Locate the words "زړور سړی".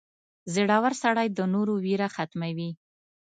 0.53-1.27